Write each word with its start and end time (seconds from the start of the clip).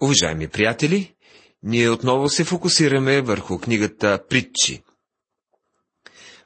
Уважаеми 0.00 0.48
приятели, 0.48 1.14
ние 1.62 1.90
отново 1.90 2.28
се 2.28 2.44
фокусираме 2.44 3.20
върху 3.20 3.58
книгата 3.58 4.24
Притчи. 4.28 4.82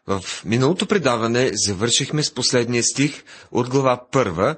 В 0.06 0.24
миналото 0.44 0.86
предаване 0.86 1.50
завършихме 1.52 2.22
с 2.22 2.34
последния 2.34 2.82
стих 2.82 3.24
от 3.50 3.70
глава 3.70 4.06
първа, 4.10 4.56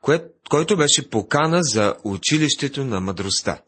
кое, 0.00 0.24
който 0.50 0.76
беше 0.76 1.10
покана 1.10 1.62
за 1.62 1.94
училището 2.04 2.84
на 2.84 3.00
мъдростта. 3.00 3.62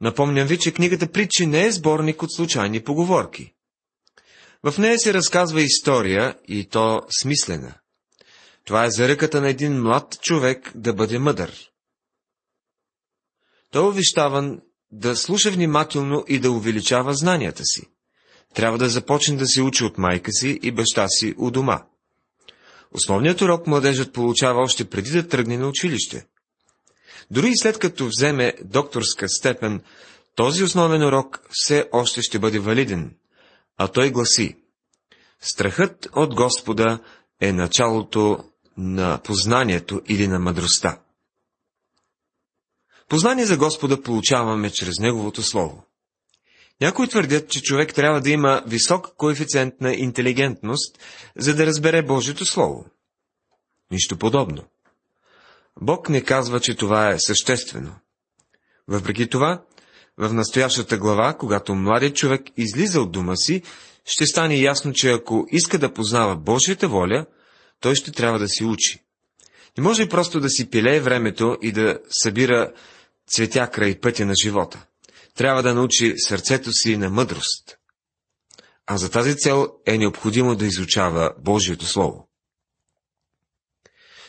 Напомням 0.00 0.48
ви, 0.48 0.58
че 0.58 0.72
книгата 0.72 1.12
Притчи 1.12 1.46
не 1.46 1.66
е 1.66 1.72
сборник 1.72 2.22
от 2.22 2.32
случайни 2.32 2.84
поговорки. 2.84 3.52
В 4.62 4.78
нея 4.78 4.98
се 4.98 5.14
разказва 5.14 5.62
история 5.62 6.36
и 6.48 6.68
то 6.68 7.02
смислена. 7.20 7.74
Това 8.64 8.84
е 8.84 8.90
заръката 8.90 9.40
на 9.40 9.48
един 9.48 9.82
млад 9.82 10.18
човек 10.22 10.72
да 10.74 10.94
бъде 10.94 11.18
мъдър. 11.18 11.70
Той 13.76 13.84
е 13.84 13.88
увещаван 13.88 14.60
да 14.92 15.16
слуша 15.16 15.50
внимателно 15.50 16.24
и 16.28 16.38
да 16.38 16.50
увеличава 16.50 17.14
знанията 17.14 17.62
си. 17.64 17.82
Трябва 18.54 18.78
да 18.78 18.88
започне 18.88 19.36
да 19.36 19.46
се 19.46 19.62
учи 19.62 19.84
от 19.84 19.98
майка 19.98 20.32
си 20.32 20.58
и 20.62 20.70
баща 20.70 21.08
си 21.08 21.34
у 21.38 21.50
дома. 21.50 21.82
Основният 22.92 23.40
урок 23.40 23.66
младежът 23.66 24.12
получава 24.12 24.62
още 24.62 24.84
преди 24.84 25.10
да 25.10 25.28
тръгне 25.28 25.58
на 25.58 25.68
училище. 25.68 26.26
Дори 27.30 27.48
и 27.48 27.56
след 27.56 27.78
като 27.78 28.06
вземе 28.06 28.54
докторска 28.64 29.28
степен, 29.28 29.80
този 30.34 30.64
основен 30.64 31.02
урок 31.02 31.40
все 31.50 31.88
още 31.92 32.22
ще 32.22 32.38
бъде 32.38 32.58
валиден, 32.58 33.16
а 33.76 33.88
той 33.88 34.10
гласи 34.10 34.56
Страхът 35.40 36.08
от 36.12 36.34
Господа 36.34 36.98
е 37.40 37.52
началото 37.52 38.38
на 38.76 39.18
познанието 39.24 40.02
или 40.08 40.28
на 40.28 40.38
мъдростта. 40.38 40.98
Познание 43.08 43.46
за 43.46 43.56
Господа 43.56 44.02
получаваме 44.02 44.70
чрез 44.70 44.98
Неговото 44.98 45.42
Слово. 45.42 45.84
Някои 46.80 47.08
твърдят, 47.08 47.50
че 47.50 47.62
човек 47.62 47.94
трябва 47.94 48.20
да 48.20 48.30
има 48.30 48.62
висок 48.66 49.16
коефициент 49.16 49.74
на 49.80 49.94
интелигентност, 49.94 50.98
за 51.36 51.54
да 51.54 51.66
разбере 51.66 52.02
Божието 52.02 52.44
Слово. 52.44 52.84
Нищо 53.90 54.16
подобно. 54.16 54.62
Бог 55.80 56.08
не 56.08 56.20
казва, 56.20 56.60
че 56.60 56.76
това 56.76 57.08
е 57.08 57.18
съществено. 57.18 57.94
Въпреки 58.88 59.28
това, 59.28 59.62
в 60.18 60.32
настоящата 60.32 60.98
глава, 60.98 61.34
когато 61.34 61.74
младият 61.74 62.16
човек 62.16 62.42
излиза 62.56 63.00
от 63.00 63.12
дома 63.12 63.36
си, 63.36 63.62
ще 64.04 64.26
стане 64.26 64.56
ясно, 64.56 64.92
че 64.92 65.10
ако 65.10 65.46
иска 65.50 65.78
да 65.78 65.92
познава 65.92 66.36
Божията 66.36 66.88
воля, 66.88 67.26
той 67.80 67.94
ще 67.94 68.12
трябва 68.12 68.38
да 68.38 68.48
си 68.48 68.64
учи. 68.64 69.02
Не 69.78 69.82
може 69.82 70.08
просто 70.08 70.40
да 70.40 70.48
си 70.48 70.70
пилее 70.70 71.00
времето 71.00 71.56
и 71.62 71.72
да 71.72 71.98
събира 72.22 72.72
цветя 73.30 73.70
край 73.70 74.00
пътя 74.00 74.26
на 74.26 74.34
живота. 74.42 74.86
Трябва 75.34 75.62
да 75.62 75.74
научи 75.74 76.14
сърцето 76.18 76.72
си 76.72 76.96
на 76.96 77.10
мъдрост. 77.10 77.78
А 78.86 78.96
за 78.96 79.10
тази 79.10 79.36
цел 79.36 79.68
е 79.86 79.98
необходимо 79.98 80.54
да 80.56 80.66
изучава 80.66 81.34
Божието 81.38 81.86
Слово. 81.86 82.28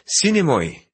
Сине 0.06 0.44
мой, 0.44 0.88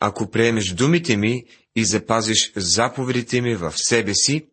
ако 0.00 0.30
приемеш 0.30 0.68
думите 0.68 1.16
ми 1.16 1.44
и 1.76 1.84
запазиш 1.84 2.52
заповедите 2.56 3.40
ми 3.40 3.56
в 3.56 3.72
себе 3.76 4.14
си, 4.14 4.48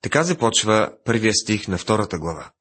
така 0.00 0.22
започва 0.22 0.96
първия 1.04 1.34
стих 1.34 1.68
на 1.68 1.78
втората 1.78 2.18
глава. 2.18 2.52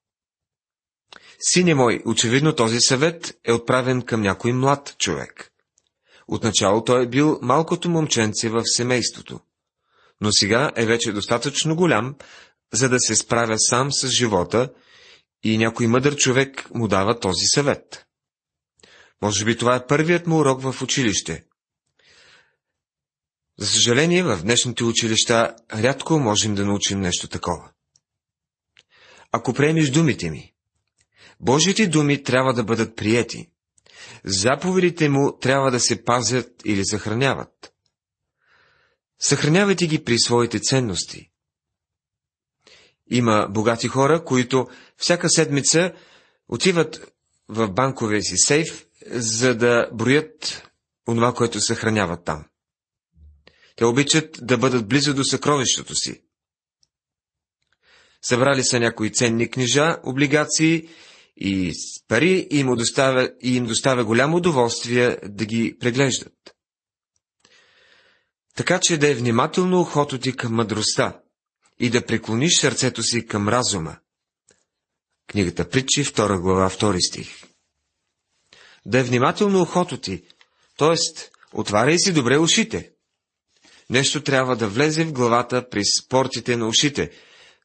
Сине 1.39 1.75
мой, 1.75 2.01
очевидно 2.05 2.55
този 2.55 2.79
съвет 2.79 3.39
е 3.43 3.51
отправен 3.51 4.01
към 4.01 4.21
някой 4.21 4.53
млад 4.53 4.95
човек. 4.97 5.52
Отначало 6.27 6.83
той 6.83 7.03
е 7.03 7.07
бил 7.07 7.39
малкото 7.41 7.89
момченце 7.89 8.49
в 8.49 8.63
семейството, 8.65 9.39
но 10.21 10.31
сега 10.31 10.71
е 10.75 10.85
вече 10.85 11.11
достатъчно 11.11 11.75
голям, 11.75 12.15
за 12.73 12.89
да 12.89 12.99
се 12.99 13.15
справя 13.15 13.55
сам 13.57 13.91
с 13.91 14.09
живота 14.09 14.73
и 15.43 15.57
някой 15.57 15.87
мъдър 15.87 16.15
човек 16.15 16.69
му 16.73 16.87
дава 16.87 17.19
този 17.19 17.45
съвет. 17.45 18.05
Може 19.21 19.45
би 19.45 19.57
това 19.57 19.75
е 19.75 19.87
първият 19.87 20.27
му 20.27 20.37
урок 20.37 20.61
в 20.61 20.81
училище. 20.81 21.45
За 23.59 23.67
съжаление, 23.67 24.23
в 24.23 24.39
днешните 24.43 24.83
училища 24.83 25.55
рядко 25.73 26.19
можем 26.19 26.55
да 26.55 26.65
научим 26.65 26.99
нещо 26.99 27.27
такова. 27.27 27.71
Ако 29.31 29.53
приемеш 29.53 29.89
думите 29.89 30.29
ми, 30.29 30.53
Божите 31.39 31.87
думи 31.87 32.23
трябва 32.23 32.53
да 32.53 32.63
бъдат 32.63 32.95
приети. 32.95 33.49
Заповедите 34.25 35.09
му 35.09 35.37
трябва 35.37 35.71
да 35.71 35.79
се 35.79 36.03
пазят 36.03 36.61
или 36.65 36.85
съхраняват. 36.85 37.73
Съхранявайте 39.19 39.87
ги 39.87 40.03
при 40.03 40.19
своите 40.19 40.59
ценности. 40.59 41.31
Има 43.07 43.47
богати 43.49 43.87
хора, 43.87 44.23
които 44.23 44.67
всяка 44.97 45.29
седмица 45.29 45.93
отиват 46.47 47.13
в 47.47 47.69
банковия 47.71 48.21
си 48.21 48.35
сейф, 48.37 48.85
за 49.11 49.55
да 49.55 49.89
броят 49.93 50.69
онова, 51.07 51.33
което 51.33 51.59
съхраняват 51.59 52.25
там. 52.25 52.45
Те 53.75 53.85
обичат 53.85 54.39
да 54.41 54.57
бъдат 54.57 54.87
близо 54.87 55.13
до 55.13 55.23
съкровището 55.23 55.95
си. 55.95 56.21
Събрали 58.21 58.63
са 58.63 58.79
някои 58.79 59.11
ценни 59.11 59.49
книжа, 59.49 59.97
облигации 60.03 60.89
и 61.37 61.73
с 61.73 62.07
пари 62.07 62.47
им, 62.51 62.75
доставя, 62.75 63.31
и 63.41 63.55
им 63.55 63.65
доставя 63.65 64.05
голямо 64.05 64.37
удоволствие 64.37 65.17
да 65.23 65.45
ги 65.45 65.77
преглеждат. 65.79 66.33
Така 68.55 68.79
че 68.81 68.97
да 68.97 69.09
е 69.09 69.15
внимателно 69.15 69.81
ухото 69.81 70.19
ти 70.19 70.35
към 70.35 70.53
мъдростта 70.53 71.19
и 71.79 71.89
да 71.89 72.05
преклониш 72.05 72.59
сърцето 72.59 73.03
си 73.03 73.27
към 73.27 73.49
разума. 73.49 73.97
Книгата 75.27 75.69
Притчи, 75.69 76.03
2 76.03 76.39
глава, 76.39 76.69
2 76.69 77.09
стих. 77.09 77.43
Да 78.85 78.99
е 78.99 79.03
внимателно 79.03 79.61
ухото 79.61 79.97
ти, 79.97 80.23
т.е. 80.77 80.95
отваряй 81.53 81.99
си 81.99 82.13
добре 82.13 82.37
ушите. 82.37 82.91
Нещо 83.89 84.23
трябва 84.23 84.55
да 84.55 84.67
влезе 84.67 85.05
в 85.05 85.13
главата 85.13 85.69
при 85.69 85.81
спортите 85.85 86.57
на 86.57 86.67
ушите, 86.67 87.11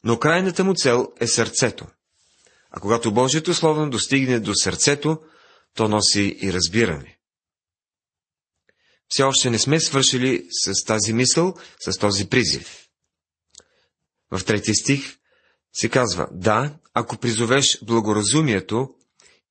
но 0.04 0.18
крайната 0.18 0.64
му 0.64 0.74
цел 0.74 1.12
е 1.20 1.26
сърцето. 1.26 1.86
А 2.70 2.80
когато 2.80 3.12
Божието 3.12 3.54
Слово 3.54 3.90
достигне 3.90 4.40
до 4.40 4.54
сърцето, 4.54 5.18
то 5.74 5.88
носи 5.88 6.38
и 6.42 6.52
разбиране. 6.52 7.18
Все 9.08 9.22
още 9.22 9.50
не 9.50 9.58
сме 9.58 9.80
свършили 9.80 10.46
с 10.50 10.84
тази 10.84 11.12
мисъл, 11.12 11.54
с 11.80 11.98
този 11.98 12.28
призив. 12.28 12.88
В 14.30 14.44
трети 14.44 14.74
стих 14.74 15.18
се 15.72 15.88
казва, 15.88 16.28
да, 16.32 16.78
ако 16.94 17.16
призовеш 17.16 17.78
благоразумието 17.82 18.94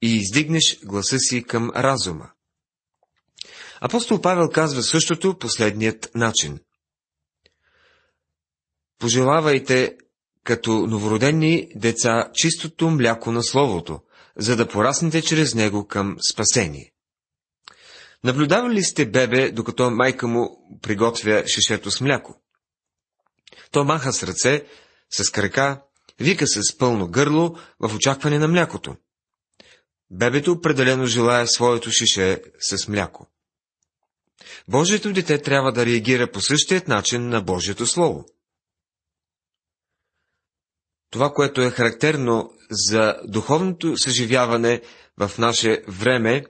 и 0.01 0.15
издигнеш 0.15 0.79
гласа 0.83 1.19
си 1.19 1.43
към 1.43 1.69
разума. 1.69 2.31
Апостол 3.81 4.21
Павел 4.21 4.49
казва 4.49 4.83
същото 4.83 5.37
последният 5.37 6.11
начин. 6.15 6.59
Пожелавайте 8.99 9.97
като 10.47 10.71
новородени 10.71 11.67
деца 11.75 12.29
чистото 12.33 12.89
мляко 12.89 13.31
на 13.31 13.43
Словото, 13.43 13.99
за 14.37 14.55
да 14.55 14.67
пораснете 14.67 15.21
чрез 15.21 15.55
него 15.55 15.87
към 15.87 16.17
спасение. 16.31 16.91
Наблюдавали 18.23 18.73
ли 18.73 18.83
сте 18.83 19.05
бебе, 19.05 19.51
докато 19.51 19.91
майка 19.91 20.27
му 20.27 20.49
приготвя 20.81 21.43
шишето 21.47 21.91
с 21.91 22.01
мляко? 22.01 22.41
То 23.71 23.83
маха 23.83 24.13
с 24.13 24.23
ръце, 24.23 24.65
с 25.09 25.29
крака, 25.29 25.81
вика 26.19 26.47
с 26.47 26.77
пълно 26.77 27.07
гърло 27.07 27.55
в 27.79 27.95
очакване 27.95 28.39
на 28.39 28.47
млякото. 28.47 28.95
Бебето 30.11 30.51
определено 30.51 31.05
желая 31.05 31.47
своето 31.47 31.91
шише 31.91 32.41
с 32.59 32.87
мляко. 32.87 33.27
Божието 34.67 35.13
дете 35.13 35.41
трябва 35.41 35.71
да 35.71 35.85
реагира 35.85 36.31
по 36.31 36.41
същият 36.41 36.87
начин 36.87 37.29
на 37.29 37.41
Божието 37.41 37.85
Слово. 37.85 38.25
Това, 41.09 41.33
което 41.33 41.61
е 41.61 41.69
характерно 41.69 42.53
за 42.71 43.15
духовното 43.25 43.97
съживяване 43.97 44.81
в 45.17 45.31
наше 45.37 45.83
време, 45.87 46.45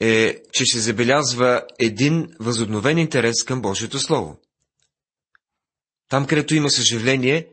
е, 0.00 0.38
че 0.52 0.64
се 0.64 0.80
забелязва 0.80 1.62
един 1.78 2.28
възобновен 2.40 2.98
интерес 2.98 3.44
към 3.44 3.62
Божието 3.62 3.98
Слово. 3.98 4.36
Там, 6.08 6.26
където 6.26 6.54
има 6.54 6.70
съживление, 6.70 7.48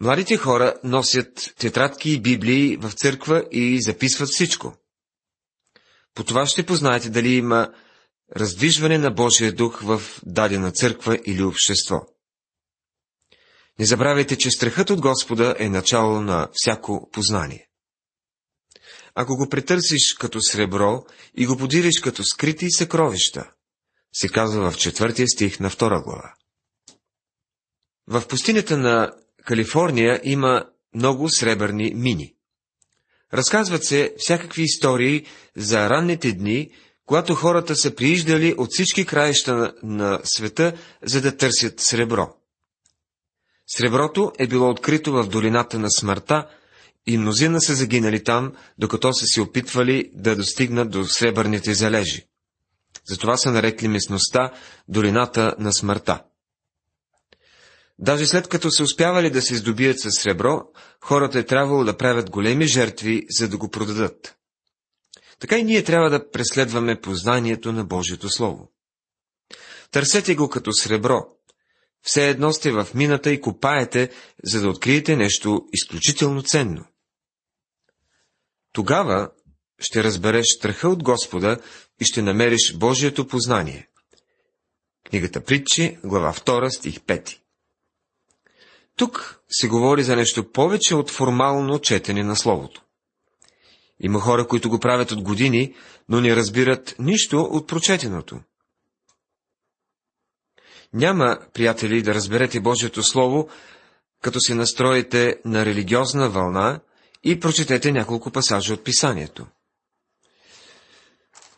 младите 0.00 0.36
хора 0.36 0.74
носят 0.84 1.54
тетрадки 1.58 2.10
и 2.10 2.20
библии 2.20 2.76
в 2.76 2.92
църква 2.92 3.44
и 3.50 3.82
записват 3.82 4.28
всичко. 4.28 4.76
По 6.14 6.24
това 6.24 6.46
ще 6.46 6.66
познаете 6.66 7.10
дали 7.10 7.34
има 7.34 7.72
раздвижване 8.36 8.98
на 8.98 9.10
Божия 9.10 9.52
дух 9.52 9.80
в 9.82 10.02
дадена 10.26 10.72
църква 10.72 11.18
или 11.26 11.42
общество. 11.42 12.00
Не 13.80 13.86
забравяйте, 13.86 14.38
че 14.38 14.50
страхът 14.50 14.90
от 14.90 15.00
Господа 15.00 15.56
е 15.58 15.68
начало 15.68 16.20
на 16.20 16.48
всяко 16.52 17.10
познание. 17.12 17.68
Ако 19.14 19.36
го 19.36 19.48
претърсиш 19.48 20.14
като 20.14 20.38
сребро 20.42 21.04
и 21.34 21.46
го 21.46 21.56
подириш 21.56 22.00
като 22.00 22.24
скрити 22.24 22.70
съкровища, 22.70 23.50
се 24.12 24.28
казва 24.28 24.70
в 24.70 24.76
четвъртия 24.76 25.28
стих 25.28 25.60
на 25.60 25.70
втора 25.70 26.02
глава. 26.02 26.34
В 28.06 28.28
пустинята 28.28 28.78
на 28.78 29.12
Калифорния 29.44 30.20
има 30.24 30.64
много 30.94 31.28
сребърни 31.28 31.92
мини. 31.94 32.34
Разказват 33.34 33.84
се 33.84 34.14
всякакви 34.18 34.62
истории 34.62 35.26
за 35.56 35.90
ранните 35.90 36.32
дни, 36.32 36.70
когато 37.06 37.34
хората 37.34 37.76
са 37.76 37.94
прииждали 37.94 38.54
от 38.58 38.68
всички 38.72 39.06
краища 39.06 39.54
на, 39.54 39.74
на 39.82 40.20
света, 40.24 40.72
за 41.02 41.20
да 41.20 41.36
търсят 41.36 41.80
сребро. 41.80 42.39
Среброто 43.76 44.32
е 44.38 44.46
било 44.46 44.70
открито 44.70 45.12
в 45.12 45.28
долината 45.28 45.78
на 45.78 45.90
смъртта 45.90 46.48
и 47.06 47.18
мнозина 47.18 47.60
са 47.60 47.74
загинали 47.74 48.24
там, 48.24 48.52
докато 48.78 49.12
са 49.12 49.26
се 49.26 49.40
опитвали 49.40 50.10
да 50.14 50.36
достигнат 50.36 50.90
до 50.90 51.04
сребърните 51.04 51.74
залежи. 51.74 52.26
Затова 53.08 53.36
са 53.36 53.50
нарекли 53.50 53.88
местността 53.88 54.52
долината 54.88 55.54
на 55.58 55.72
смъртта. 55.72 56.22
Даже 57.98 58.26
след 58.26 58.48
като 58.48 58.70
са 58.70 58.82
успявали 58.82 59.30
да 59.30 59.42
се 59.42 59.56
здобият 59.56 60.00
с 60.00 60.10
сребро, 60.10 60.62
хората 61.00 61.38
е 61.38 61.46
трябвало 61.46 61.84
да 61.84 61.96
правят 61.96 62.30
големи 62.30 62.66
жертви, 62.66 63.26
за 63.30 63.48
да 63.48 63.56
го 63.56 63.70
продадат. 63.70 64.36
Така 65.38 65.58
и 65.58 65.64
ние 65.64 65.84
трябва 65.84 66.10
да 66.10 66.30
преследваме 66.30 67.00
познанието 67.00 67.72
на 67.72 67.84
Божието 67.84 68.28
Слово. 68.28 68.68
Търсете 69.90 70.34
го 70.34 70.48
като 70.48 70.72
сребро. 70.72 71.39
Все 72.02 72.28
едно 72.28 72.52
сте 72.52 72.72
в 72.72 72.88
мината 72.94 73.32
и 73.32 73.40
копаете, 73.40 74.10
за 74.44 74.60
да 74.60 74.68
откриете 74.68 75.16
нещо 75.16 75.68
изключително 75.72 76.42
ценно. 76.42 76.84
Тогава 78.72 79.30
ще 79.78 80.04
разбереш 80.04 80.46
страха 80.46 80.88
от 80.88 81.02
Господа 81.02 81.58
и 82.00 82.04
ще 82.04 82.22
намериш 82.22 82.76
Божието 82.76 83.26
познание. 83.26 83.88
Книгата 85.10 85.44
Притчи, 85.44 85.98
глава 86.04 86.32
2, 86.32 86.68
стих 86.68 87.00
5. 87.00 87.36
Тук 88.96 89.40
се 89.50 89.68
говори 89.68 90.02
за 90.02 90.16
нещо 90.16 90.52
повече 90.52 90.94
от 90.94 91.10
формално 91.10 91.78
четене 91.78 92.22
на 92.22 92.36
Словото. 92.36 92.82
Има 94.00 94.20
хора, 94.20 94.46
които 94.46 94.70
го 94.70 94.78
правят 94.78 95.12
от 95.12 95.22
години, 95.22 95.74
но 96.08 96.20
не 96.20 96.36
разбират 96.36 96.94
нищо 96.98 97.40
от 97.40 97.68
прочетеното. 97.68 98.40
Няма, 100.92 101.38
приятели, 101.54 102.02
да 102.02 102.14
разберете 102.14 102.60
Божието 102.60 103.02
Слово, 103.02 103.48
като 104.22 104.40
се 104.40 104.54
настроите 104.54 105.36
на 105.44 105.64
религиозна 105.64 106.30
вълна 106.30 106.80
и 107.24 107.40
прочетете 107.40 107.92
няколко 107.92 108.30
пасажа 108.30 108.74
от 108.74 108.84
Писанието. 108.84 109.46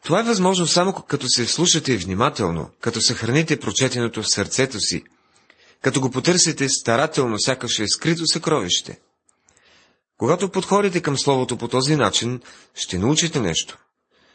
Това 0.05 0.21
е 0.21 0.25
възможно 0.25 0.67
само 0.67 0.93
като 0.93 1.29
се 1.29 1.47
слушате 1.47 1.97
внимателно, 1.97 2.71
като 2.81 3.01
съхраните 3.01 3.61
прочетеното 3.61 4.23
в 4.23 4.29
сърцето 4.29 4.81
си, 4.81 5.05
като 5.83 6.01
го 6.01 6.11
потърсите 6.11 6.69
старателно, 6.69 7.39
сякаш 7.39 7.79
е 7.79 7.89
скрито 7.89 8.27
съкровище. 8.27 9.01
Когато 10.19 10.49
подходите 10.49 11.01
към 11.01 11.19
Словото 11.19 11.57
по 11.57 11.69
този 11.69 11.97
начин, 11.97 12.41
ще 12.75 12.99
научите 12.99 13.41
нещо. 13.41 13.79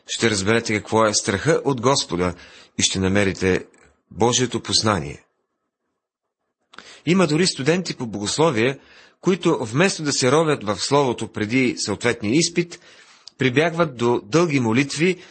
Ще 0.08 0.30
разберете 0.30 0.74
какво 0.74 1.06
е 1.06 1.14
страха 1.14 1.62
от 1.66 1.82
Господа 1.82 2.34
и 2.78 2.84
ще 2.84 3.00
намерите 3.00 3.66
Божието 4.12 4.64
познание. 4.64 5.24
Има 7.06 7.28
дори 7.28 7.48
студенти 7.48 7.96
по 7.96 8.08
богословие, 8.08 8.80
които 9.22 9.58
вместо 9.66 10.04
да 10.04 10.14
се 10.14 10.32
ровят 10.32 10.64
в 10.64 10.78
Словото 10.80 11.28
преди 11.28 11.76
съответния 11.78 12.34
изпит, 12.36 12.80
прибягват 13.38 13.98
до 13.98 14.22
дълги 14.26 14.60
молитви 14.60 15.24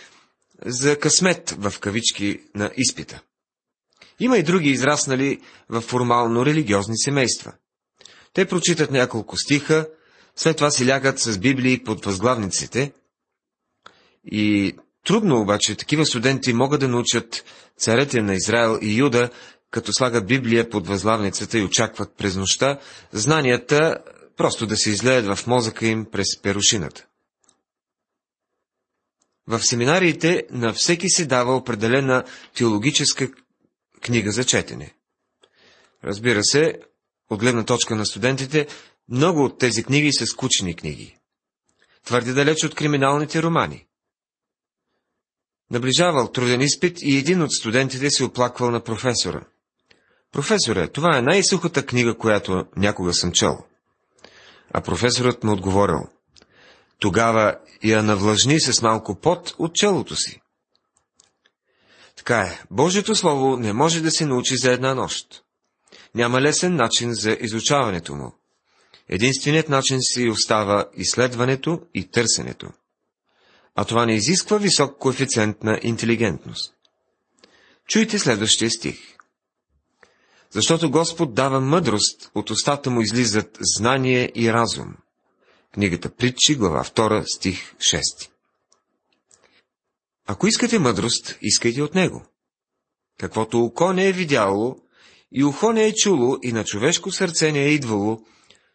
за 0.64 0.98
късмет 0.98 1.50
в 1.58 1.74
кавички 1.80 2.40
на 2.54 2.70
изпита. 2.76 3.22
Има 4.20 4.38
и 4.38 4.42
други 4.42 4.70
израснали 4.70 5.40
в 5.68 5.80
формално 5.80 6.46
религиозни 6.46 6.98
семейства. 6.98 7.52
Те 8.32 8.46
прочитат 8.46 8.90
няколко 8.90 9.36
стиха, 9.36 9.88
след 10.36 10.56
това 10.56 10.70
си 10.70 10.88
лягат 10.88 11.18
с 11.18 11.38
Библии 11.38 11.84
под 11.84 12.04
възглавниците 12.04 12.92
и 14.24 14.74
трудно 15.06 15.40
обаче 15.40 15.76
такива 15.76 16.06
студенти 16.06 16.52
могат 16.52 16.80
да 16.80 16.88
научат 16.88 17.44
царете 17.78 18.22
на 18.22 18.34
Израел 18.34 18.78
и 18.82 18.94
Юда, 18.94 19.30
като 19.70 19.92
слагат 19.92 20.26
Библия 20.26 20.70
под 20.70 20.86
възглавницата 20.86 21.58
и 21.58 21.64
очакват 21.64 22.16
през 22.18 22.36
нощта 22.36 22.78
знанията 23.12 23.98
просто 24.36 24.66
да 24.66 24.76
се 24.76 24.90
излеят 24.90 25.26
в 25.26 25.46
мозъка 25.46 25.86
им 25.86 26.06
през 26.12 26.42
перушината. 26.42 27.06
В 29.46 29.60
семинариите 29.62 30.46
на 30.50 30.72
всеки 30.72 31.08
се 31.08 31.26
дава 31.26 31.56
определена 31.56 32.24
теологическа 32.54 33.28
книга 34.00 34.32
за 34.32 34.44
четене. 34.44 34.94
Разбира 36.04 36.44
се, 36.44 36.80
от 37.30 37.40
гледна 37.40 37.64
точка 37.64 37.96
на 37.96 38.06
студентите, 38.06 38.66
много 39.08 39.44
от 39.44 39.58
тези 39.58 39.84
книги 39.84 40.12
са 40.12 40.26
скучни 40.26 40.76
книги. 40.76 41.16
Твърде 42.04 42.32
далеч 42.32 42.64
от 42.64 42.74
криминалните 42.74 43.42
романи. 43.42 43.86
Наближавал 45.70 46.32
труден 46.32 46.60
изпит 46.60 46.98
и 47.02 47.16
един 47.16 47.42
от 47.42 47.52
студентите 47.52 48.10
се 48.10 48.24
оплаквал 48.24 48.70
на 48.70 48.80
професора. 48.80 49.40
Професоре, 50.32 50.88
това 50.88 51.18
е 51.18 51.22
най-сухата 51.22 51.86
книга, 51.86 52.14
която 52.14 52.66
някога 52.76 53.14
съм 53.14 53.32
чел. 53.32 53.58
А 54.72 54.80
професорът 54.80 55.44
му 55.44 55.52
отговорил. 55.52 56.00
Тогава 56.98 57.58
я 57.84 58.02
навлажни 58.02 58.60
с 58.60 58.82
малко 58.82 59.14
пот 59.20 59.54
от 59.58 59.74
челото 59.74 60.16
си. 60.16 60.40
Така 62.16 62.40
е, 62.40 62.60
Божието 62.70 63.14
Слово 63.14 63.56
не 63.56 63.72
може 63.72 64.00
да 64.00 64.10
се 64.10 64.26
научи 64.26 64.56
за 64.56 64.72
една 64.72 64.94
нощ. 64.94 65.42
Няма 66.14 66.40
лесен 66.40 66.76
начин 66.76 67.14
за 67.14 67.36
изучаването 67.40 68.14
му. 68.14 68.32
Единственият 69.08 69.68
начин 69.68 69.98
си 70.02 70.28
остава 70.28 70.88
изследването 70.96 71.82
и 71.94 72.10
търсенето. 72.10 72.70
А 73.76 73.84
това 73.84 74.06
не 74.06 74.14
изисква 74.14 74.58
висок 74.58 74.98
коефициент 74.98 75.62
на 75.62 75.80
интелигентност. 75.82 76.74
Чуйте 77.88 78.18
следващия 78.18 78.70
стих. 78.70 79.16
Защото 80.50 80.90
Господ 80.90 81.34
дава 81.34 81.60
мъдрост, 81.60 82.30
от 82.34 82.50
устата 82.50 82.90
му 82.90 83.00
излизат 83.00 83.58
знание 83.76 84.32
и 84.34 84.52
разум. 84.52 84.94
Книгата 85.74 86.14
Притчи, 86.14 86.54
глава 86.54 86.84
2, 86.84 87.36
стих 87.36 87.74
6. 87.74 88.00
Ако 90.26 90.46
искате 90.46 90.78
мъдрост, 90.78 91.38
искайте 91.42 91.82
от 91.82 91.94
него. 91.94 92.26
Каквото 93.18 93.64
око 93.64 93.92
не 93.92 94.08
е 94.08 94.12
видяло, 94.12 94.76
и 95.32 95.44
ухо 95.44 95.72
не 95.72 95.84
е 95.84 95.94
чуло, 95.94 96.38
и 96.42 96.52
на 96.52 96.64
човешко 96.64 97.10
сърце 97.10 97.52
не 97.52 97.64
е 97.64 97.72
идвало, 97.72 98.20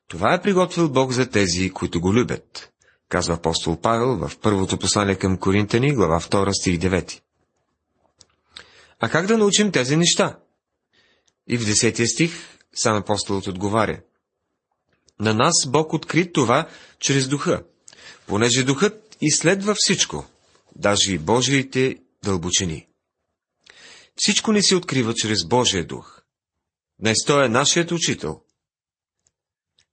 това 0.08 0.34
е 0.34 0.41
приготвил 0.41 0.89
Бог 0.89 1.12
за 1.12 1.29
тези, 1.29 1.70
които 1.70 2.01
го 2.01 2.13
любят, 2.13 2.71
казва 3.12 3.34
апостол 3.34 3.77
Павел 3.82 4.27
в 4.27 4.39
първото 4.39 4.77
послание 4.77 5.15
към 5.15 5.38
Коринтани, 5.38 5.94
глава 5.94 6.20
2, 6.20 6.62
стих 6.62 6.80
9. 6.80 7.20
А 9.00 9.10
как 9.10 9.25
да 9.25 9.38
научим 9.38 9.72
тези 9.72 9.98
неща? 9.98 10.39
И 11.48 11.58
в 11.58 11.65
десетия 11.65 12.08
стих 12.08 12.34
сам 12.75 12.98
апостолът 12.98 13.48
отговаря. 13.48 14.01
На 15.20 15.34
нас 15.34 15.53
Бог 15.68 15.94
откри 15.94 16.32
това 16.32 16.68
чрез 17.00 17.27
духа, 17.27 17.63
понеже 18.27 18.63
духът 18.63 19.18
изследва 19.22 19.74
всичко, 19.77 20.25
даже 20.75 21.13
и 21.13 21.18
Божиите 21.18 21.98
дълбочини. 22.24 22.88
Всичко 24.15 24.51
ни 24.51 24.63
се 24.63 24.75
открива 24.75 25.13
чрез 25.13 25.46
Божия 25.46 25.88
дух. 25.88 26.22
Днес 27.00 27.18
той 27.27 27.46
е 27.46 27.50
нашият 27.50 27.91
учител. 27.91 28.41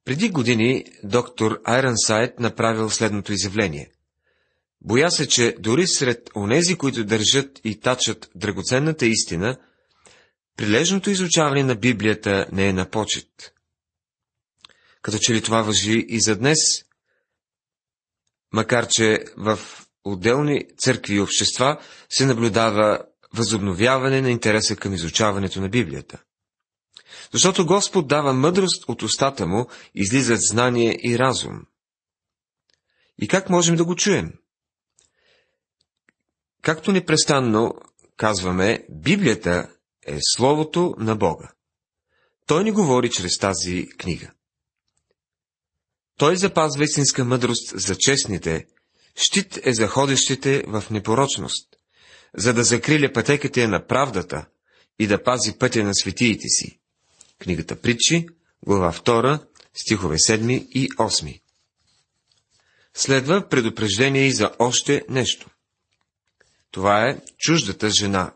Преди 0.09 0.29
години 0.31 0.85
доктор 1.05 1.61
Сайт 1.97 2.41
направил 2.41 2.91
следното 2.91 3.33
изявление. 3.33 3.91
Боя 4.81 5.11
се, 5.11 5.29
че 5.29 5.57
дори 5.59 5.87
сред 5.87 6.31
онези, 6.37 6.77
които 6.77 7.05
държат 7.05 7.61
и 7.65 7.81
тачат 7.81 8.31
драгоценната 8.35 9.07
истина, 9.07 9.57
прилежното 10.57 11.11
изучаване 11.11 11.62
на 11.62 11.75
Библията 11.75 12.47
не 12.53 12.69
е 12.69 12.73
на 12.73 12.91
почет. 12.91 13.55
Като 15.03 15.19
че 15.19 15.35
ли 15.35 15.43
това 15.43 15.62
въжи 15.62 16.05
и 16.09 16.21
за 16.21 16.37
днес, 16.37 16.59
макар 18.53 18.87
че 18.88 19.25
в 19.37 19.59
отделни 20.05 20.65
църкви 20.79 21.15
и 21.15 21.21
общества 21.21 21.81
се 22.09 22.27
наблюдава 22.27 22.99
възобновяване 23.35 24.21
на 24.23 24.31
интереса 24.31 24.77
към 24.77 24.95
изучаването 24.95 25.61
на 25.61 25.69
Библията. 25.69 26.23
Защото 27.33 27.67
Господ 27.67 28.09
дава 28.09 28.33
мъдрост 28.33 28.88
от 28.88 29.03
устата 29.03 29.47
му, 29.47 29.67
излизат 29.95 30.41
знание 30.41 30.99
и 31.03 31.19
разум. 31.19 31.61
И 33.19 33.29
как 33.29 33.50
можем 33.50 33.77
да 33.77 33.85
го 33.85 33.97
чуем? 33.97 34.33
Както 36.62 36.93
непрестанно 36.93 37.75
казваме, 38.17 38.87
Библията 38.91 39.69
е 40.07 40.19
Словото 40.37 40.95
на 40.99 41.17
Бога. 41.17 41.53
Той 42.47 42.65
ни 42.65 42.71
говори 42.71 43.11
чрез 43.11 43.38
тази 43.38 43.88
книга. 43.88 44.33
Той 46.19 46.37
запазва 46.37 46.85
истинска 46.85 47.25
мъдрост 47.25 47.81
за 47.81 47.97
честните, 47.97 48.67
щит 49.15 49.61
е 49.65 49.73
за 49.73 49.88
ходещите 49.88 50.65
в 50.67 50.85
непорочност, 50.91 51.77
за 52.37 52.55
да 52.55 52.65
закриля 52.65 53.12
пътеката 53.12 53.69
на 53.69 53.87
правдата 53.87 54.47
и 54.99 55.07
да 55.07 55.23
пази 55.23 55.59
пътя 55.59 55.85
на 55.85 55.95
светиите 55.95 56.49
си. 56.49 56.81
Книгата 57.38 57.80
Притчи, 57.80 58.26
глава 58.66 58.92
2, 58.92 59.40
стихове 59.75 60.16
7 60.16 60.68
и 60.68 60.88
8. 60.88 61.40
Следва 62.95 63.49
предупреждение 63.49 64.26
и 64.26 64.33
за 64.33 64.50
още 64.59 65.04
нещо. 65.09 65.50
Това 66.71 67.09
е 67.09 67.21
чуждата 67.38 67.90
жена. 67.90 68.33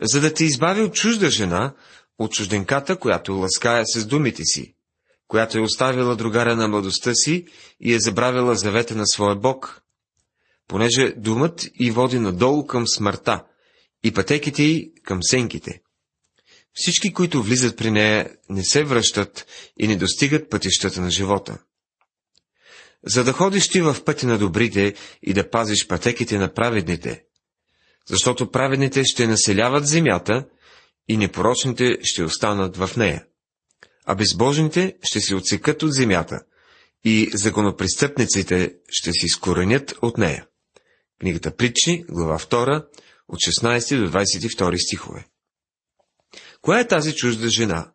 За 0.00 0.20
да 0.20 0.34
те 0.34 0.44
избави 0.44 0.82
от 0.82 0.94
чужда 0.94 1.30
жена, 1.30 1.74
от 2.18 2.32
чужденката, 2.32 2.98
която 2.98 3.32
ласкае 3.32 3.86
с 3.86 4.06
думите 4.06 4.44
си, 4.44 4.74
която 5.28 5.58
е 5.58 5.62
оставила 5.62 6.16
другаря 6.16 6.56
на 6.56 6.68
младостта 6.68 7.14
си 7.14 7.46
и 7.80 7.94
е 7.94 8.00
забравила 8.00 8.54
завета 8.54 8.94
на 8.94 9.06
своя 9.06 9.36
Бог, 9.36 9.82
понеже 10.68 11.14
думът 11.16 11.66
и 11.74 11.90
води 11.90 12.18
надолу 12.18 12.66
към 12.66 12.88
смъртта 12.88 13.44
и 14.04 14.12
пътеките 14.12 14.62
й 14.62 14.92
към 15.02 15.18
сенките. 15.22 15.82
Всички, 16.74 17.12
които 17.12 17.42
влизат 17.42 17.76
при 17.76 17.90
нея, 17.90 18.30
не 18.48 18.64
се 18.64 18.84
връщат 18.84 19.46
и 19.78 19.88
не 19.88 19.96
достигат 19.96 20.50
пътищата 20.50 21.00
на 21.00 21.10
живота. 21.10 21.58
За 23.06 23.24
да 23.24 23.32
ходиш 23.32 23.68
ти 23.68 23.80
в 23.80 23.96
пътя 24.04 24.26
на 24.26 24.38
добрите 24.38 24.94
и 25.22 25.32
да 25.32 25.50
пазиш 25.50 25.86
пътеките 25.86 26.38
на 26.38 26.54
праведните, 26.54 27.24
защото 28.06 28.50
праведните 28.50 29.04
ще 29.04 29.26
населяват 29.26 29.86
земята 29.86 30.44
и 31.08 31.16
непорочните 31.16 31.98
ще 32.02 32.24
останат 32.24 32.76
в 32.76 32.90
нея, 32.96 33.24
а 34.04 34.14
безбожните 34.14 34.96
ще 35.02 35.20
се 35.20 35.34
отсекат 35.34 35.82
от 35.82 35.92
земята 35.92 36.40
и 37.04 37.30
законопристъпниците 37.34 38.74
ще 38.88 39.12
се 39.12 39.26
изкоренят 39.26 39.94
от 40.02 40.18
нея. 40.18 40.46
Книгата 41.20 41.56
Притчи, 41.56 42.04
глава 42.08 42.38
2, 42.38 42.86
от 43.28 43.38
16 43.38 44.04
до 44.04 44.18
22 44.18 44.86
стихове. 44.86 45.26
Коя 46.62 46.80
е 46.80 46.88
тази 46.88 47.14
чужда 47.14 47.48
жена? 47.48 47.92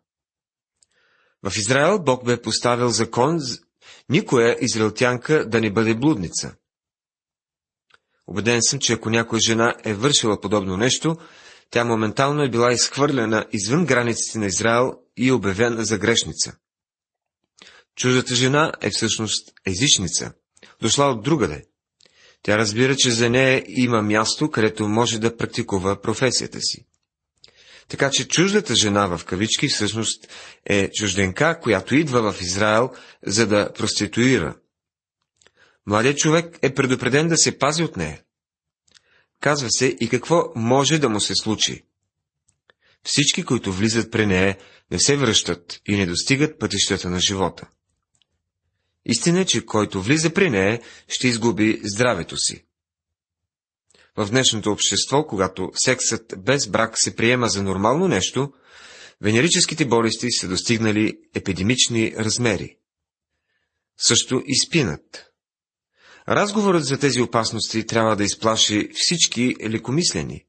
В 1.42 1.52
Израел 1.56 1.98
Бог 1.98 2.24
бе 2.24 2.42
поставил 2.42 2.88
закон 2.88 3.38
никоя 4.08 4.56
израелтянка 4.60 5.48
да 5.48 5.60
не 5.60 5.72
бъде 5.72 5.94
блудница. 5.94 6.54
Обеден 8.26 8.62
съм, 8.62 8.78
че 8.78 8.92
ако 8.92 9.10
някоя 9.10 9.40
жена 9.40 9.74
е 9.84 9.94
вършила 9.94 10.40
подобно 10.40 10.76
нещо, 10.76 11.16
тя 11.70 11.84
моментално 11.84 12.42
е 12.42 12.50
била 12.50 12.72
изхвърлена 12.72 13.46
извън 13.52 13.86
границите 13.86 14.38
на 14.38 14.46
Израел 14.46 14.92
и 15.16 15.32
обявена 15.32 15.84
за 15.84 15.98
грешница. 15.98 16.52
Чуждата 17.96 18.34
жена 18.34 18.72
е 18.80 18.90
всъщност 18.90 19.52
езичница, 19.66 20.32
дошла 20.80 21.10
от 21.10 21.22
другаде. 21.22 21.64
Тя 22.42 22.58
разбира, 22.58 22.96
че 22.96 23.10
за 23.10 23.30
нея 23.30 23.64
има 23.68 24.02
място, 24.02 24.50
където 24.50 24.88
може 24.88 25.18
да 25.18 25.36
практикува 25.36 26.00
професията 26.00 26.60
си. 26.60 26.87
Така 27.88 28.10
че 28.12 28.28
чуждата 28.28 28.74
жена 28.76 29.06
в 29.06 29.24
кавички 29.24 29.68
всъщност 29.68 30.28
е 30.64 30.90
чужденка, 30.92 31.60
която 31.60 31.94
идва 31.94 32.32
в 32.32 32.40
Израел, 32.40 32.90
за 33.26 33.46
да 33.46 33.72
проституира. 33.72 34.56
Младият 35.86 36.18
човек 36.18 36.58
е 36.62 36.74
предупреден 36.74 37.28
да 37.28 37.36
се 37.36 37.58
пази 37.58 37.82
от 37.82 37.96
нея. 37.96 38.22
Казва 39.40 39.70
се 39.70 39.96
и 40.00 40.08
какво 40.08 40.52
може 40.54 40.98
да 40.98 41.08
му 41.08 41.20
се 41.20 41.34
случи. 41.34 41.84
Всички, 43.04 43.42
които 43.42 43.72
влизат 43.72 44.10
при 44.10 44.26
нея, 44.26 44.58
не 44.90 44.98
се 44.98 45.16
връщат 45.16 45.80
и 45.86 45.96
не 45.96 46.06
достигат 46.06 46.58
пътищата 46.58 47.10
на 47.10 47.20
живота. 47.20 47.68
Истина 49.04 49.40
е, 49.40 49.44
че 49.44 49.66
който 49.66 50.02
влиза 50.02 50.34
при 50.34 50.50
нея, 50.50 50.80
ще 51.08 51.28
изгуби 51.28 51.80
здравето 51.84 52.36
си. 52.36 52.64
В 54.18 54.30
днешното 54.30 54.70
общество, 54.70 55.26
когато 55.26 55.70
сексът 55.74 56.34
без 56.38 56.68
брак 56.68 56.92
се 56.98 57.16
приема 57.16 57.48
за 57.48 57.62
нормално 57.62 58.08
нещо, 58.08 58.52
венерическите 59.20 59.84
болести 59.84 60.30
са 60.30 60.48
достигнали 60.48 61.18
епидемични 61.34 62.14
размери. 62.16 62.76
Също 63.98 64.42
и 64.46 64.66
спинат. 64.66 65.26
Разговорът 66.28 66.84
за 66.84 66.98
тези 66.98 67.20
опасности 67.20 67.86
трябва 67.86 68.16
да 68.16 68.24
изплаши 68.24 68.88
всички 68.94 69.54
лекомислени. 69.62 70.44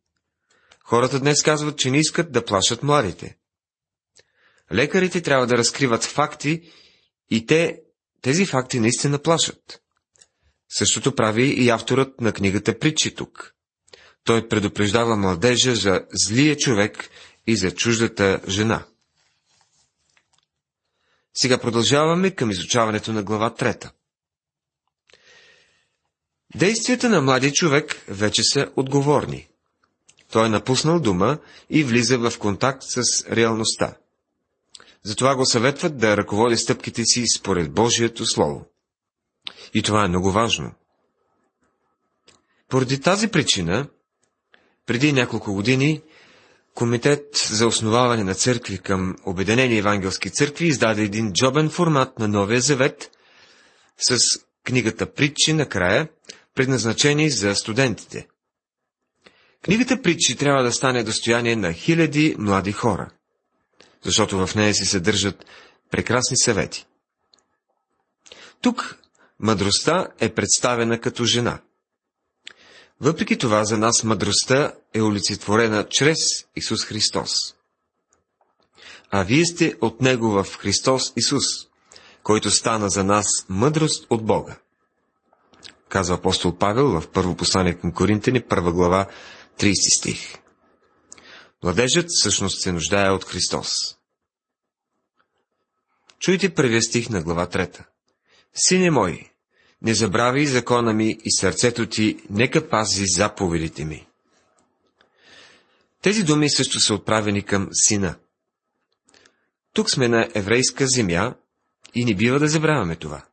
Хората 0.83 1.19
днес 1.19 1.43
казват, 1.43 1.77
че 1.77 1.91
не 1.91 1.97
искат 1.97 2.31
да 2.31 2.45
плашат 2.45 2.83
младите. 2.83 3.37
Лекарите 4.73 5.21
трябва 5.21 5.47
да 5.47 5.57
разкриват 5.57 6.03
факти 6.03 6.61
и 7.29 7.45
те, 7.45 7.81
тези 8.21 8.45
факти 8.45 8.79
наистина 8.79 9.19
плашат. 9.19 9.81
Същото 10.69 11.15
прави 11.15 11.47
и 11.47 11.69
авторът 11.69 12.21
на 12.21 12.33
книгата 12.33 12.79
Притчи 12.79 13.15
тук. 13.15 13.55
Той 14.23 14.47
предупреждава 14.47 15.15
младежа 15.15 15.75
за 15.75 16.05
злия 16.27 16.57
човек 16.57 17.09
и 17.47 17.55
за 17.55 17.71
чуждата 17.71 18.41
жена. 18.47 18.85
Сега 21.33 21.57
продължаваме 21.57 22.31
към 22.31 22.51
изучаването 22.51 23.13
на 23.13 23.23
глава 23.23 23.53
трета. 23.55 23.91
Действията 26.55 27.09
на 27.09 27.21
младия 27.21 27.51
човек 27.51 28.03
вече 28.07 28.43
са 28.43 28.71
отговорни. 28.75 29.47
Той 30.31 30.45
е 30.45 30.49
напуснал 30.49 30.99
дума 30.99 31.37
и 31.69 31.83
влиза 31.83 32.17
в 32.17 32.39
контакт 32.39 32.83
с 32.83 33.25
реалността. 33.31 33.97
Затова 35.03 35.35
го 35.35 35.45
съветват 35.45 35.97
да 35.97 36.17
ръководи 36.17 36.57
стъпките 36.57 37.05
си 37.05 37.23
според 37.37 37.73
Божието 37.73 38.25
Слово. 38.25 38.65
И 39.73 39.83
това 39.83 40.05
е 40.05 40.07
много 40.07 40.31
важно. 40.31 40.73
Поради 42.67 43.01
тази 43.01 43.27
причина, 43.27 43.87
преди 44.89 45.13
няколко 45.13 45.53
години, 45.53 46.01
Комитет 46.73 47.25
за 47.51 47.67
основаване 47.67 48.23
на 48.23 48.35
църкви 48.35 48.77
към 48.77 49.15
Обединени 49.25 49.77
евангелски 49.77 50.29
църкви 50.29 50.67
издаде 50.67 51.03
един 51.03 51.33
джобен 51.33 51.69
формат 51.69 52.19
на 52.19 52.27
Новия 52.27 52.61
Завет 52.61 53.11
с 53.97 54.17
книгата 54.63 55.13
Притчи 55.13 55.53
накрая, 55.53 56.07
предназначени 56.55 57.29
за 57.29 57.55
студентите. 57.55 58.27
Книгата 59.61 60.01
Притчи 60.01 60.35
трябва 60.35 60.63
да 60.63 60.71
стане 60.71 61.03
достояние 61.03 61.55
на 61.55 61.73
хиляди 61.73 62.35
млади 62.39 62.71
хора, 62.71 63.09
защото 64.03 64.47
в 64.47 64.55
нея 64.55 64.73
се 64.73 64.85
съдържат 64.85 65.45
прекрасни 65.91 66.37
съвети. 66.37 66.85
Тук 68.61 68.97
мъдростта 69.39 70.07
е 70.19 70.29
представена 70.29 70.99
като 70.99 71.25
жена. 71.25 71.59
Въпреки 73.01 73.37
това 73.37 73.63
за 73.63 73.77
нас 73.77 74.03
мъдростта 74.03 74.73
е 74.93 75.01
олицетворена 75.01 75.87
чрез 75.89 76.17
Исус 76.55 76.85
Христос. 76.85 77.31
А 79.11 79.23
вие 79.23 79.45
сте 79.45 79.75
от 79.81 80.01
Него 80.01 80.29
в 80.29 80.57
Христос 80.57 81.13
Исус, 81.17 81.43
който 82.23 82.51
стана 82.51 82.89
за 82.89 83.03
нас 83.03 83.27
мъдрост 83.49 84.07
от 84.09 84.25
Бога 84.25 84.57
казва 85.89 86.15
апостол 86.15 86.57
Павел 86.57 86.87
в 86.87 87.07
първо 87.13 87.35
послание 87.35 87.73
към 87.73 87.91
Коринтини, 87.91 88.41
първа 88.41 88.73
глава, 88.73 89.07
30 89.59 89.99
стих. 89.99 90.35
Младежът 91.63 92.05
всъщност 92.09 92.61
се 92.61 92.71
нуждае 92.71 93.09
от 93.09 93.25
Христос. 93.25 93.69
Чуйте 96.19 96.53
първия 96.53 96.81
стих 96.81 97.09
на 97.09 97.23
глава 97.23 97.45
трета. 97.45 97.85
Сине 98.53 98.91
мой, 98.91 99.31
не 99.81 99.93
забравяй 99.93 100.45
закона 100.45 100.93
ми 100.93 101.17
и 101.25 101.31
сърцето 101.31 101.89
ти, 101.89 102.17
нека 102.29 102.69
пази 102.69 103.05
заповедите 103.07 103.85
ми. 103.85 104.07
Тези 106.01 106.23
думи 106.23 106.49
също 106.49 106.79
са 106.79 106.93
отправени 106.93 107.43
към 107.43 107.69
сина. 107.71 108.15
Тук 109.73 109.91
сме 109.91 110.07
на 110.07 110.29
еврейска 110.33 110.85
земя 110.87 111.35
и 111.95 112.05
не 112.05 112.15
бива 112.15 112.39
да 112.39 112.47
забравяме 112.47 112.95
това. 112.95 113.25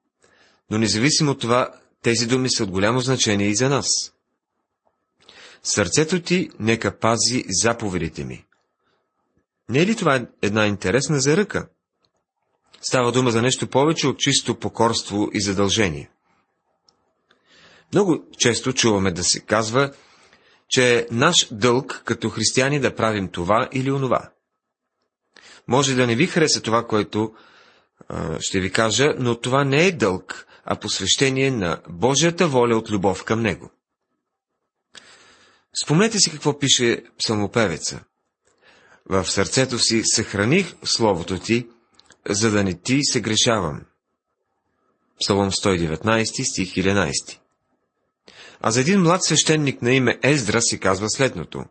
Но 0.71 0.79
независимо 0.79 1.31
от 1.31 1.41
това, 1.41 1.71
тези 2.03 2.27
думи 2.27 2.51
са 2.51 2.65
от 2.65 2.71
голямо 2.71 3.01
значение 3.01 3.49
и 3.49 3.57
за 3.57 3.69
нас. 3.69 3.87
Сърцето 5.63 6.23
ти 6.23 6.51
нека 6.59 6.99
пази 6.99 7.45
заповедите 7.49 8.25
ми. 8.25 8.45
Не 9.69 9.79
е 9.79 9.87
ли 9.87 9.97
това 9.97 10.27
една 10.43 10.67
интересна 10.67 11.21
заръка? 11.21 11.69
Става 12.83 13.13
дума 13.13 13.31
за 13.31 13.43
нещо 13.43 13.67
повече 13.67 14.07
от 14.07 14.19
чисто 14.19 14.59
покорство 14.59 15.29
и 15.33 15.41
задължение. 15.41 16.11
Много 17.93 18.25
често 18.39 18.73
чуваме 18.73 19.13
да 19.13 19.25
се 19.25 19.41
казва, 19.41 19.93
че 20.69 20.99
е 20.99 21.07
наш 21.11 21.49
дълг 21.51 22.03
като 22.05 22.31
християни 22.31 22.81
да 22.81 22.95
правим 22.95 23.29
това 23.29 23.69
или 23.73 23.91
онова. 23.91 24.31
Може 25.69 25.95
да 25.95 26.07
не 26.07 26.15
ви 26.15 26.27
хареса 26.27 26.63
това, 26.63 26.87
което 26.87 27.35
а, 28.09 28.41
ще 28.41 28.61
ви 28.61 28.73
кажа, 28.73 29.15
но 29.19 29.41
това 29.41 29.65
не 29.65 29.87
е 29.87 29.93
дълг, 29.93 30.47
а 30.65 30.77
посвещение 30.77 31.51
на 31.51 31.81
Божията 31.89 32.49
воля 32.49 32.77
от 32.77 32.91
любов 32.91 33.25
към 33.25 33.43
Него. 33.43 33.71
Спомнете 35.85 36.19
си 36.19 36.31
какво 36.31 36.59
пише 36.59 37.05
псалмопевеца. 37.19 38.05
В 39.07 39.25
сърцето 39.25 39.79
си 39.79 40.03
съхраних 40.05 40.75
Словото 40.85 41.39
ти, 41.39 41.69
за 42.29 42.51
да 42.51 42.65
не 42.65 42.75
ти 42.75 43.01
се 43.03 43.21
грешавам. 43.21 43.81
Псалом 45.21 45.51
119, 45.51 46.51
стих 46.53 46.75
11. 46.75 47.39
А 48.61 48.71
за 48.71 48.81
един 48.81 49.01
млад 49.01 49.25
свещеник 49.25 49.83
на 49.83 49.93
име 49.93 50.19
Ездра 50.23 50.63
си 50.63 50.81
казва 50.81 51.11
следното. 51.11 51.65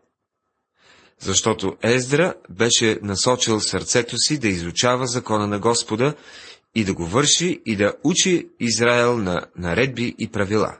Защото 1.20 1.76
Ездра 1.82 2.34
беше 2.50 2.98
насочил 3.02 3.60
сърцето 3.60 4.18
си 4.18 4.38
да 4.38 4.48
изучава 4.48 5.06
закона 5.06 5.46
на 5.46 5.58
Господа 5.58 6.14
и 6.74 6.84
да 6.84 6.94
го 6.94 7.06
върши 7.06 7.62
и 7.66 7.76
да 7.76 7.94
учи 8.04 8.48
Израел 8.60 9.18
на 9.18 9.46
наредби 9.56 10.14
и 10.18 10.28
правила. 10.28 10.78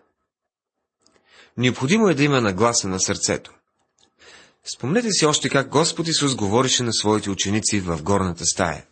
Необходимо 1.56 2.08
е 2.08 2.14
да 2.14 2.24
има 2.24 2.40
нагласа 2.40 2.88
на 2.88 3.00
сърцето. 3.00 3.52
Спомнете 4.74 5.10
си 5.10 5.26
още 5.26 5.48
как 5.48 5.68
Господ 5.68 6.08
Исус 6.08 6.34
говореше 6.34 6.82
на 6.82 6.92
своите 6.92 7.30
ученици 7.30 7.80
в 7.80 8.02
горната 8.02 8.44
стая. 8.44 8.84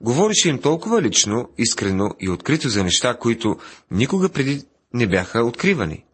Говореше 0.00 0.48
им 0.48 0.60
толкова 0.60 1.02
лично, 1.02 1.48
искрено 1.58 2.10
и 2.20 2.30
открито 2.30 2.68
за 2.68 2.84
неща, 2.84 3.18
които 3.18 3.56
никога 3.90 4.28
преди 4.28 4.62
не 4.94 5.06
бяха 5.06 5.44
откривани. 5.44 6.04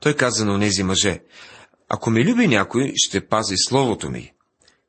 Той 0.00 0.14
каза 0.14 0.44
на 0.44 0.54
онези 0.54 0.82
мъже, 0.82 1.20
ако 1.88 2.10
ме 2.10 2.24
люби 2.24 2.48
някой, 2.48 2.92
ще 2.96 3.26
пази 3.26 3.54
словото 3.56 4.10
ми. 4.10 4.32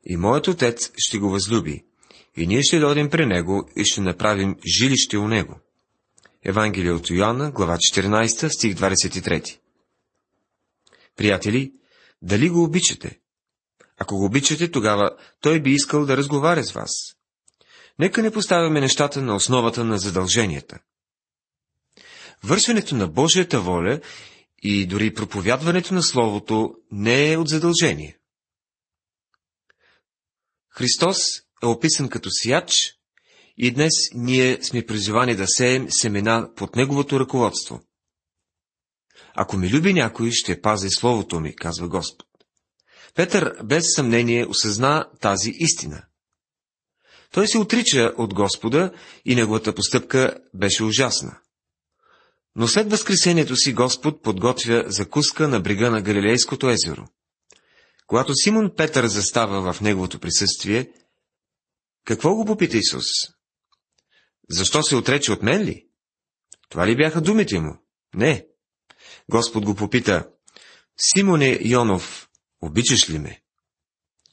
И 0.04 0.16
моят 0.16 0.48
отец 0.48 0.92
ще 0.96 1.18
го 1.18 1.30
възлюби. 1.30 1.84
И 2.36 2.46
ние 2.46 2.62
ще 2.62 2.78
дойдем 2.78 3.10
при 3.10 3.26
него 3.26 3.68
и 3.76 3.84
ще 3.84 4.00
направим 4.00 4.56
жилище 4.78 5.18
у 5.18 5.28
него. 5.28 5.60
Евангелие 6.44 6.92
от 6.92 7.10
Йоанна, 7.10 7.50
глава 7.50 7.76
14, 7.76 8.48
стих 8.48 8.74
23. 8.74 9.58
Приятели, 11.16 11.72
дали 12.22 12.48
го 12.48 12.62
обичате? 12.62 13.18
Ако 13.98 14.16
го 14.16 14.24
обичате, 14.24 14.70
тогава 14.70 15.10
той 15.40 15.60
би 15.60 15.70
искал 15.70 16.06
да 16.06 16.16
разговаря 16.16 16.64
с 16.64 16.72
вас. 16.72 16.90
Нека 17.98 18.22
не 18.22 18.30
поставяме 18.30 18.80
нещата 18.80 19.22
на 19.22 19.34
основата 19.34 19.84
на 19.84 19.98
задълженията. 19.98 20.78
Вършването 22.44 22.94
на 22.94 23.08
Божията 23.08 23.60
воля 23.60 24.00
и 24.62 24.86
дори 24.86 25.14
проповядването 25.14 25.94
на 25.94 26.02
Словото 26.02 26.74
не 26.90 27.32
е 27.32 27.36
от 27.36 27.48
задължение. 27.48 28.18
Христос 30.70 31.18
е 31.62 31.66
описан 31.66 32.08
като 32.08 32.28
сияч 32.32 32.74
и 33.56 33.70
днес 33.70 33.92
ние 34.14 34.62
сме 34.62 34.86
призовани 34.86 35.36
да 35.36 35.44
сеем 35.46 35.86
семена 35.90 36.50
под 36.56 36.76
Неговото 36.76 37.20
ръководство. 37.20 37.80
Ако 39.34 39.56
ми 39.56 39.70
люби 39.70 39.92
някой, 39.92 40.30
ще 40.32 40.60
пази 40.60 40.90
Словото 40.90 41.40
ми, 41.40 41.56
казва 41.56 41.88
Господ. 41.88 42.26
Петър 43.14 43.62
без 43.64 43.84
съмнение 43.94 44.46
осъзна 44.46 45.10
тази 45.20 45.52
истина. 45.54 46.02
Той 47.30 47.48
се 47.48 47.58
отрича 47.58 48.12
от 48.18 48.34
Господа 48.34 48.92
и 49.24 49.34
неговата 49.34 49.74
постъпка 49.74 50.36
беше 50.54 50.84
ужасна. 50.84 51.40
Но 52.56 52.68
след 52.68 52.90
възкресението 52.90 53.56
си 53.56 53.72
Господ 53.72 54.22
подготвя 54.22 54.84
закуска 54.86 55.48
на 55.48 55.60
брега 55.60 55.90
на 55.90 56.02
Галилейското 56.02 56.70
езеро. 56.70 57.06
Когато 58.06 58.34
Симон 58.34 58.70
Петър 58.76 59.06
застава 59.06 59.72
в 59.72 59.80
неговото 59.80 60.18
присъствие, 60.18 60.92
какво 62.04 62.34
го 62.34 62.44
попита 62.44 62.76
Исус? 62.76 63.06
Защо 64.50 64.82
се 64.82 64.96
отрече 64.96 65.32
от 65.32 65.42
мен 65.42 65.62
ли? 65.62 65.86
Това 66.68 66.86
ли 66.86 66.96
бяха 66.96 67.20
думите 67.20 67.60
му? 67.60 67.76
Не. 68.14 68.46
Господ 69.30 69.64
го 69.64 69.74
попита, 69.74 70.28
Симоне 70.96 71.58
Йонов, 71.62 72.28
обичаш 72.60 73.10
ли 73.10 73.18
ме? 73.18 73.42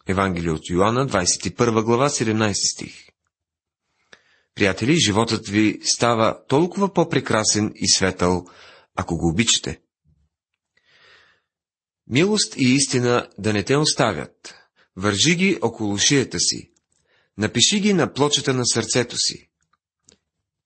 Евангелие 0.08 0.52
от 0.52 0.70
Йоанна, 0.70 1.08
21 1.08 1.84
глава, 1.84 2.10
17 2.10 2.74
стих. 2.74 3.11
Приятели, 4.56 4.96
животът 4.96 5.48
ви 5.48 5.80
става 5.84 6.46
толкова 6.48 6.94
по-прекрасен 6.94 7.72
и 7.76 7.90
светъл, 7.90 8.46
ако 8.96 9.18
го 9.18 9.28
обичате. 9.30 9.82
Милост 12.08 12.56
и 12.58 12.74
истина 12.74 13.30
да 13.38 13.54
не 13.54 13.64
те 13.64 13.76
оставят. 13.76 14.56
Вържи 14.96 15.36
ги 15.36 15.60
около 15.62 15.98
шията 15.98 16.40
си. 16.40 16.72
Напиши 17.38 17.80
ги 17.80 17.94
на 17.94 18.14
плочата 18.14 18.54
на 18.54 18.66
сърцето 18.66 19.18
си. 19.18 19.50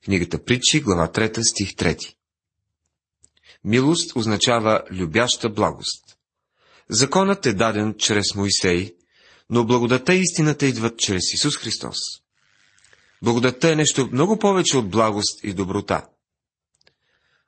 Книгата 0.06 0.44
Притчи, 0.44 0.82
глава 0.82 1.12
3, 1.12 1.52
стих 1.52 1.70
3. 1.70 2.16
Милост 3.64 4.16
означава 4.16 4.84
любяща 4.92 5.50
благост. 5.50 6.18
Законът 6.90 7.46
е 7.46 7.54
даден 7.54 7.96
чрез 7.98 8.36
Моисей, 8.36 8.96
но 9.50 9.66
благодата 9.66 10.16
и 10.16 10.22
истината 10.22 10.66
идват 10.66 11.00
чрез 11.00 11.34
Исус 11.34 11.58
Христос. 11.58 11.98
Благодатта 13.22 13.72
е 13.72 13.76
нещо 13.76 14.10
много 14.12 14.40
повече 14.40 14.78
от 14.78 14.90
благост 14.90 15.44
и 15.44 15.54
доброта. 15.54 16.06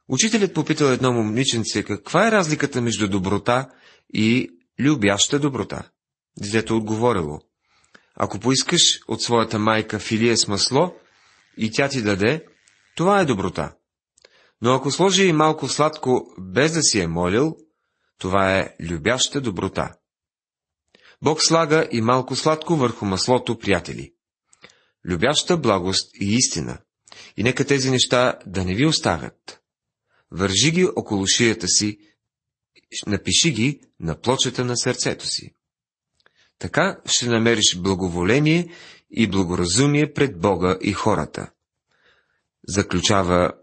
Учителят 0.08 0.54
попитал 0.54 0.86
едно 0.86 1.14
момиченце, 1.14 1.84
каква 1.84 2.28
е 2.28 2.32
разликата 2.32 2.82
между 2.82 3.10
доброта 3.10 3.70
и 4.14 4.50
любяща 4.80 5.40
доброта. 5.40 5.90
Детето 6.40 6.78
отговорило, 6.78 7.40
ако 8.16 8.40
поискаш 8.40 9.00
от 9.08 9.22
своята 9.22 9.60
майка 9.60 10.00
филия 10.00 10.38
с 10.38 10.48
масло 10.48 10.96
и 11.58 11.72
тя 11.72 11.90
ти 11.90 12.02
даде, 12.02 12.46
това 12.96 13.20
е 13.20 13.26
доброта. 13.26 13.74
Но 14.62 14.74
ако 14.74 14.92
сложи 14.92 15.26
и 15.26 15.34
малко 15.34 15.68
сладко, 15.68 16.34
без 16.40 16.74
да 16.74 16.82
си 16.82 17.00
е 17.00 17.08
молил, 17.08 17.56
това 18.18 18.58
е 18.58 18.76
любяща 18.80 19.42
доброта. 19.42 19.94
Бог 21.22 21.42
слага 21.42 21.88
и 21.92 22.02
малко 22.02 22.36
сладко 22.36 22.76
върху 22.76 23.06
маслото, 23.06 23.60
приятели 23.60 24.14
любяща 25.08 25.58
благост 25.58 26.12
и 26.22 26.36
истина. 26.36 26.78
И 27.38 27.44
нека 27.44 27.66
тези 27.66 27.90
неща 27.90 28.40
да 28.46 28.66
не 28.66 28.76
ви 28.76 28.86
оставят. 28.86 29.62
Вържи 30.32 30.72
ги 30.72 30.86
около 30.96 31.28
шията 31.28 31.68
си, 31.68 32.00
напиши 33.08 33.52
ги 33.52 33.82
на 34.00 34.22
плочата 34.22 34.66
на 34.66 34.78
сърцето 34.78 35.26
си. 35.26 35.54
Така 36.60 37.02
ще 37.06 37.28
намериш 37.28 37.78
благоволение 37.78 38.74
и 39.12 39.28
благоразумие 39.28 40.14
пред 40.14 40.40
Бога 40.40 40.78
и 40.82 40.94
хората. 40.94 41.52
Заключава 42.68 43.54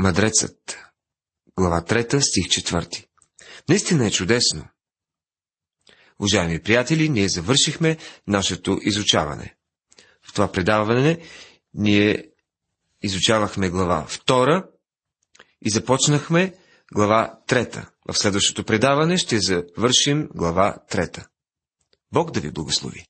мъдрецът. 0.00 0.78
Глава 1.56 1.84
3, 1.88 2.20
стих 2.20 2.46
4. 2.46 3.06
Наистина 3.68 4.06
е 4.06 4.10
чудесно. 4.10 4.68
Уважаеми 6.20 6.62
приятели, 6.62 7.08
ние 7.08 7.28
завършихме 7.28 7.98
нашето 8.26 8.78
изучаване 8.82 9.56
в 10.28 10.32
това 10.32 10.52
предаване 10.52 11.18
ние 11.74 12.28
изучавахме 13.02 13.70
глава 13.70 14.06
2 14.08 14.66
и 15.62 15.70
започнахме 15.70 16.54
глава 16.94 17.38
3. 17.48 17.86
В 18.08 18.18
следващото 18.18 18.64
предаване 18.64 19.18
ще 19.18 19.38
завършим 19.38 20.28
глава 20.34 20.76
3. 20.90 21.26
Бог 22.12 22.30
да 22.30 22.40
ви 22.40 22.50
благослови! 22.50 23.06